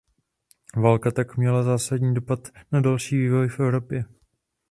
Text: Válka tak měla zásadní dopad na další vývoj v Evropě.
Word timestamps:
Válka 0.75 1.11
tak 1.11 1.37
měla 1.37 1.63
zásadní 1.63 2.13
dopad 2.13 2.39
na 2.71 2.81
další 2.81 3.17
vývoj 3.17 3.49
v 3.49 3.59
Evropě. 3.59 4.05